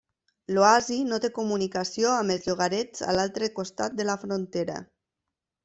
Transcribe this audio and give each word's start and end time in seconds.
L'oasi 0.53 0.95
no 1.09 1.19
té 1.25 1.29
comunicació 1.35 2.15
amb 2.21 2.35
els 2.37 2.49
llogarets 2.49 3.05
a 3.13 3.15
l'altre 3.19 3.53
costat 3.61 4.01
de 4.03 4.09
la 4.11 4.19
frontera. 4.25 4.83